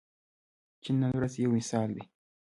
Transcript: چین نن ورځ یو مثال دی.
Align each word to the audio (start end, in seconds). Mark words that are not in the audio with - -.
چین 0.83 0.95
نن 1.01 1.11
ورځ 1.17 1.33
یو 1.35 1.51
مثال 1.57 1.89
دی. 1.95 2.03